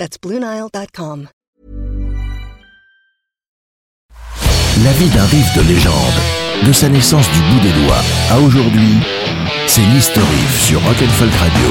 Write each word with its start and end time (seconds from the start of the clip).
That's 0.00 0.16
BlueNile.com. 0.18 1.28
La 4.82 4.92
vie 4.92 5.10
d'un 5.10 5.26
riff 5.26 5.54
de 5.54 5.60
légende, 5.68 6.64
de 6.66 6.72
sa 6.72 6.88
naissance 6.88 7.30
du 7.30 7.38
bout 7.38 7.60
des 7.60 7.84
doigts 7.84 8.00
à 8.30 8.38
aujourd'hui, 8.40 8.94
c'est 9.66 9.84
l'History 9.92 10.24
sur 10.66 10.82
Rock'n'Folk 10.86 11.34
Radio. 11.34 11.68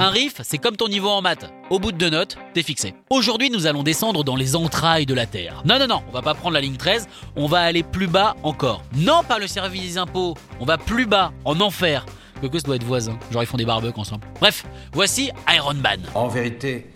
Un 0.00 0.10
riff, 0.10 0.40
c'est 0.42 0.58
comme 0.58 0.76
ton 0.76 0.88
niveau 0.88 1.08
en 1.08 1.22
maths. 1.22 1.48
Au 1.70 1.78
bout 1.78 1.92
de 1.92 1.98
deux 1.98 2.10
notes, 2.10 2.36
t'es 2.52 2.64
fixé. 2.64 2.94
Aujourd'hui, 3.10 3.48
nous 3.48 3.68
allons 3.68 3.84
descendre 3.84 4.24
dans 4.24 4.34
les 4.34 4.56
entrailles 4.56 5.06
de 5.06 5.14
la 5.14 5.26
Terre. 5.26 5.62
Non, 5.64 5.78
non, 5.78 5.86
non, 5.86 6.02
on 6.08 6.12
va 6.12 6.22
pas 6.22 6.34
prendre 6.34 6.54
la 6.54 6.60
ligne 6.60 6.76
13, 6.76 7.06
on 7.36 7.46
va 7.46 7.60
aller 7.60 7.84
plus 7.84 8.08
bas 8.08 8.34
encore. 8.42 8.82
Non, 8.96 9.22
pas 9.22 9.38
le 9.38 9.46
service 9.46 9.82
des 9.82 9.98
impôts, 9.98 10.34
on 10.58 10.64
va 10.64 10.78
plus 10.78 11.06
bas, 11.06 11.30
en 11.44 11.60
enfer. 11.60 12.06
Que 12.42 12.58
ça 12.58 12.66
doit 12.66 12.74
être 12.74 12.84
voisin, 12.84 13.16
genre 13.30 13.44
ils 13.44 13.46
font 13.46 13.56
des 13.56 13.64
barbecues 13.64 14.00
ensemble. 14.00 14.26
Bref, 14.40 14.66
voici 14.92 15.30
Iron 15.54 15.74
Man. 15.74 16.00
En 16.14 16.28
vérité, 16.28 16.86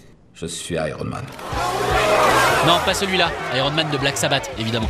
je 0.47 0.55
suis 0.55 0.75
Iron 0.77 1.05
Man. 1.05 1.25
Non, 2.67 2.79
pas 2.85 2.95
celui-là, 2.95 3.31
Iron 3.57 3.71
Man 3.71 3.91
de 3.91 3.99
Black 3.99 4.17
Sabbath, 4.17 4.51
évidemment. 4.59 4.89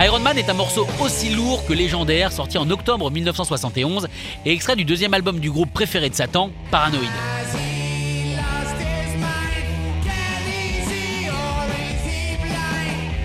Iron 0.00 0.20
Man 0.20 0.38
est 0.38 0.48
un 0.48 0.54
morceau 0.54 0.86
aussi 1.00 1.30
lourd 1.30 1.64
que 1.66 1.72
légendaire, 1.72 2.30
sorti 2.30 2.56
en 2.56 2.70
octobre 2.70 3.10
1971 3.10 4.08
et 4.46 4.52
extrait 4.52 4.76
du 4.76 4.84
deuxième 4.84 5.12
album 5.12 5.40
du 5.40 5.50
groupe 5.50 5.72
préféré 5.72 6.08
de 6.08 6.14
Satan, 6.14 6.50
Paranoid. 6.70 7.37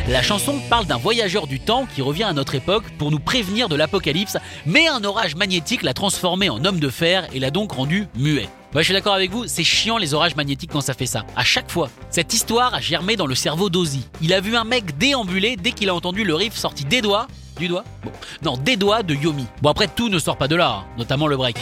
La 0.10 0.22
chanson 0.22 0.60
parle 0.70 0.86
d'un 0.86 0.98
voyageur 0.98 1.48
du 1.48 1.62
temps 1.62 1.86
qui 1.86 2.02
revient 2.02 2.26
à 2.26 2.34
notre 2.34 2.56
époque 2.56 2.84
pour 2.98 3.10
nous 3.10 3.20
prévenir 3.20 3.70
de 3.70 3.76
l'apocalypse, 3.78 4.38
mais 4.66 4.86
un 4.86 5.02
orage 5.06 5.36
magnétique 5.36 5.82
l'a 5.82 5.94
transformé 5.94 6.50
en 6.50 6.66
homme 6.66 6.82
de 6.82 6.90
fer 6.90 7.26
et 7.34 7.40
l'a 7.40 7.52
donc 7.52 7.72
rendu 7.72 8.08
muet. 8.18 8.50
Ouais, 8.76 8.82
je 8.82 8.84
suis 8.84 8.94
d'accord 8.94 9.14
avec 9.14 9.32
vous, 9.32 9.48
c'est 9.48 9.64
chiant 9.64 9.98
les 9.98 10.14
orages 10.14 10.36
magnétiques 10.36 10.72
quand 10.74 10.82
ça 10.82 10.94
fait 10.94 11.06
ça. 11.06 11.26
À 11.38 11.46
chaque 11.46 11.72
fois. 11.72 11.90
Cette 12.10 12.34
histoire 12.34 12.74
a 12.74 12.82
germé 12.82 13.16
dans 13.16 13.28
le 13.28 13.36
cerveau 13.36 13.70
d'Ozzy. 13.70 14.06
Il 14.22 14.34
a 14.34 14.42
vu 14.42 14.58
un 14.58 14.66
mec 14.66 14.98
déambuler 14.98 15.56
dès 15.56 15.72
qu'il 15.72 15.88
a 15.90 15.96
entendu 15.96 16.26
le 16.26 16.36
riff 16.36 16.56
sorti 16.56 16.84
des 16.84 17.02
doigts. 17.02 17.28
Du 17.58 17.70
doigt? 17.70 17.86
Bon. 18.04 18.12
Non, 18.44 18.58
des 18.58 18.76
doigts 18.76 19.04
de 19.04 19.14
Yomi. 19.14 19.46
Bon, 19.62 19.70
après, 19.70 19.88
tout 19.88 20.10
ne 20.10 20.20
sort 20.20 20.38
pas 20.38 20.50
de 20.50 20.56
là, 20.56 20.80
hein, 20.82 20.86
notamment 20.98 21.28
le 21.28 21.38
break. 21.38 21.56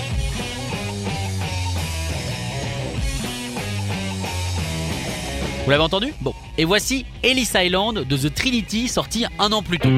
Vous 5.64 5.70
l'avez 5.70 5.84
entendu 5.84 6.14
Bon. 6.22 6.34
Et 6.58 6.66
voici 6.66 7.06
Ellis 7.22 7.50
Island 7.56 8.06
de 8.06 8.18
The 8.18 8.34
Trinity 8.34 8.88
sorti 8.88 9.26
un 9.38 9.52
an 9.52 9.62
plus 9.62 9.78
tôt. 9.78 9.90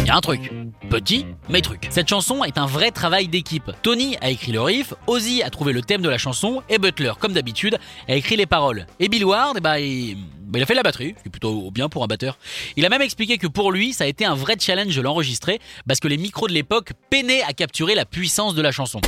Il 0.00 0.06
y 0.06 0.10
a 0.10 0.16
un 0.16 0.20
truc. 0.20 0.52
Petit, 0.88 1.26
mais 1.48 1.60
truc. 1.60 1.88
Cette 1.90 2.08
chanson 2.08 2.44
est 2.44 2.56
un 2.56 2.66
vrai 2.66 2.92
travail 2.92 3.26
d'équipe. 3.26 3.72
Tony 3.82 4.16
a 4.20 4.30
écrit 4.30 4.52
le 4.52 4.60
riff, 4.60 4.94
Ozzy 5.08 5.42
a 5.42 5.50
trouvé 5.50 5.72
le 5.72 5.82
thème 5.82 6.02
de 6.02 6.08
la 6.08 6.18
chanson, 6.18 6.62
et 6.68 6.78
Butler, 6.78 7.12
comme 7.18 7.32
d'habitude, 7.32 7.78
a 8.08 8.14
écrit 8.14 8.36
les 8.36 8.46
paroles. 8.46 8.86
Et 9.00 9.08
Bill 9.08 9.24
Ward, 9.24 9.56
eh 9.56 9.60
ben, 9.60 9.78
il... 9.78 10.16
Il 10.54 10.62
a 10.62 10.66
fait 10.66 10.74
la 10.74 10.84
batterie, 10.84 11.16
ce 11.18 11.22
qui 11.22 11.28
est 11.28 11.32
plutôt 11.32 11.72
bien 11.72 11.88
pour 11.88 12.04
un 12.04 12.06
batteur. 12.06 12.38
Il 12.76 12.86
a 12.86 12.88
même 12.88 13.02
expliqué 13.02 13.38
que 13.38 13.48
pour 13.48 13.72
lui, 13.72 13.92
ça 13.92 14.04
a 14.04 14.06
été 14.06 14.24
un 14.24 14.36
vrai 14.36 14.54
challenge 14.60 14.94
de 14.94 15.02
l'enregistrer, 15.02 15.58
parce 15.88 15.98
que 15.98 16.06
les 16.06 16.16
micros 16.16 16.46
de 16.46 16.52
l'époque 16.52 16.92
peinaient 17.10 17.42
à 17.42 17.52
capturer 17.54 17.96
la 17.96 18.04
puissance 18.04 18.54
de 18.54 18.62
la 18.62 18.70
chanson. 18.70 19.00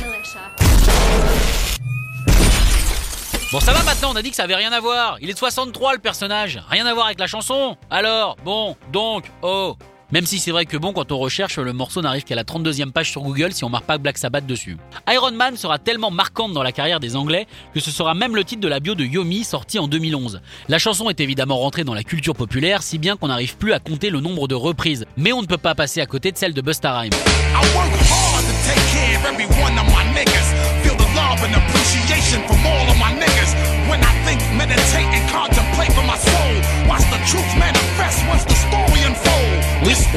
Bon, 3.51 3.61
ça 3.61 3.71
va 3.71 3.81
maintenant, 3.83 4.11
on 4.11 4.15
a 4.17 4.21
dit 4.21 4.29
que 4.29 4.35
ça 4.35 4.43
avait 4.43 4.55
rien 4.55 4.73
à 4.73 4.81
voir. 4.81 5.17
Il 5.21 5.29
est 5.29 5.33
de 5.33 5.37
63 5.37 5.93
le 5.93 5.99
personnage, 5.99 6.61
rien 6.69 6.85
à 6.85 6.93
voir 6.93 7.05
avec 7.05 7.17
la 7.17 7.27
chanson. 7.27 7.77
Alors, 7.89 8.35
bon, 8.43 8.75
donc, 8.91 9.31
oh. 9.41 9.77
Même 10.11 10.25
si 10.25 10.39
c'est 10.39 10.51
vrai 10.51 10.65
que 10.65 10.77
bon, 10.77 10.93
quand 10.93 11.11
on 11.11 11.17
recherche, 11.17 11.57
le 11.57 11.73
morceau 11.73 12.01
n'arrive 12.01 12.23
qu'à 12.23 12.35
la 12.35 12.43
32e 12.43 12.91
page 12.91 13.11
sur 13.11 13.21
Google 13.21 13.51
si 13.51 13.63
on 13.65 13.69
marque 13.69 13.85
pas 13.85 13.97
Black 13.97 14.17
Sabbath 14.17 14.45
dessus. 14.45 14.77
Iron 15.09 15.31
Man 15.31 15.57
sera 15.57 15.79
tellement 15.79 16.11
marquante 16.11 16.53
dans 16.53 16.63
la 16.63 16.71
carrière 16.71 16.99
des 17.01 17.17
Anglais 17.17 17.45
que 17.73 17.79
ce 17.81 17.91
sera 17.91 18.13
même 18.13 18.35
le 18.35 18.45
titre 18.45 18.61
de 18.61 18.69
la 18.69 18.79
bio 18.79 18.95
de 18.95 19.03
Yomi 19.03 19.43
sorti 19.43 19.79
en 19.79 19.87
2011. 19.87 20.41
La 20.69 20.77
chanson 20.77 21.09
est 21.09 21.19
évidemment 21.19 21.57
rentrée 21.57 21.83
dans 21.83 21.93
la 21.93 22.03
culture 22.03 22.35
populaire, 22.35 22.83
si 22.83 22.97
bien 22.97 23.17
qu'on 23.17 23.27
n'arrive 23.27 23.57
plus 23.57 23.73
à 23.73 23.79
compter 23.79 24.09
le 24.09 24.21
nombre 24.21 24.47
de 24.47 24.55
reprises. 24.55 25.05
Mais 25.17 25.33
on 25.33 25.41
ne 25.41 25.47
peut 25.47 25.57
pas 25.57 25.75
passer 25.75 25.99
à 25.99 26.05
côté 26.05 26.31
de 26.31 26.37
celle 26.37 26.53
de 26.53 26.61
Busta 26.61 26.97
Rhymes. 26.97 27.11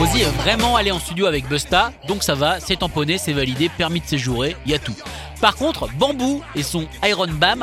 Ozzy 0.01 0.23
est 0.23 0.43
vraiment 0.43 0.77
allé 0.77 0.91
en 0.91 0.99
studio 0.99 1.27
avec 1.27 1.47
Busta, 1.47 1.93
donc 2.09 2.23
ça 2.23 2.35
va, 2.35 2.59
c'est 2.59 2.77
tamponné, 2.77 3.19
c'est 3.19 3.35
validé, 3.35 3.69
permis 3.69 4.01
de 4.01 4.07
séjourer, 4.07 4.57
y 4.67 4.73
a 4.73 4.79
tout. 4.79 4.95
Par 5.43 5.57
contre, 5.57 5.89
Bamboo 5.99 6.43
et 6.55 6.63
son 6.63 6.87
Iron 7.05 7.29
Bam, 7.29 7.63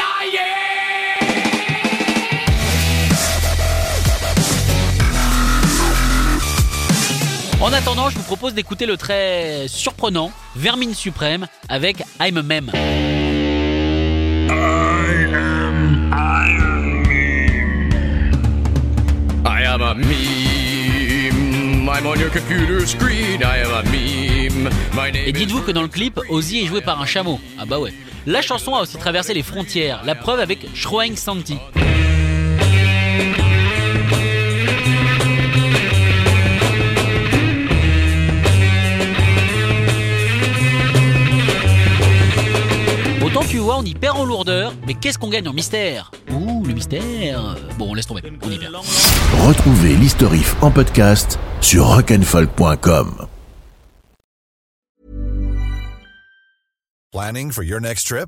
En 7.61 7.71
attendant, 7.73 8.09
je 8.09 8.17
vous 8.17 8.23
propose 8.23 8.55
d'écouter 8.55 8.87
le 8.87 8.97
très 8.97 9.67
surprenant 9.67 10.31
Vermine 10.55 10.95
Suprême 10.95 11.45
avec 11.69 12.03
I'm 12.19 12.37
a 12.37 12.41
Meme. 12.41 12.71
I 19.45 19.63
am 19.63 19.81
a 19.83 19.93
meme. 19.93 21.87
I'm 21.87 22.07
on 22.07 22.19
your 22.19 22.31
computer 22.31 22.87
screen. 22.87 23.41
I 23.43 23.59
am 23.63 23.71
a 23.71 23.83
meme. 23.83 24.71
My 24.93 25.11
name 25.11 25.27
Et 25.27 25.31
dites-vous 25.31 25.61
que 25.61 25.71
dans 25.71 25.83
le 25.83 25.87
clip, 25.87 26.19
Ozzy 26.29 26.63
est 26.63 26.65
joué 26.65 26.81
par 26.81 26.99
un 26.99 27.05
chameau. 27.05 27.39
Ah 27.59 27.65
bah 27.67 27.77
ouais. 27.77 27.93
La 28.25 28.41
chanson 28.41 28.73
a 28.73 28.81
aussi 28.81 28.97
traversé 28.97 29.35
les 29.35 29.43
frontières, 29.43 30.01
la 30.03 30.15
preuve 30.15 30.39
avec 30.39 30.65
Schroeng 30.73 31.15
Santi. 31.15 31.59
Autant 43.31 43.45
tu 43.47 43.59
vois, 43.59 43.77
on 43.77 43.83
y 43.83 43.93
perd 43.93 44.17
en 44.17 44.25
lourdeur, 44.25 44.73
mais 44.85 44.93
qu'est-ce 44.93 45.17
qu'on 45.17 45.29
gagne 45.29 45.47
en 45.47 45.53
mystère 45.53 46.11
Ouh, 46.33 46.65
le 46.65 46.73
mystère 46.73 47.55
Bon, 47.77 47.91
on 47.91 47.93
laisse 47.93 48.05
tomber, 48.05 48.21
on 48.43 48.51
y 48.51 48.57
perd. 48.57 48.73
Retrouvez 49.47 49.95
l'Historif 49.95 50.61
en 50.61 50.69
podcast 50.69 51.39
sur 51.61 51.85
rock'n'folk.com. 51.85 53.27
Planning 57.13 57.51
for 57.51 57.63
your 57.63 57.79
next 57.79 58.05
trip? 58.07 58.27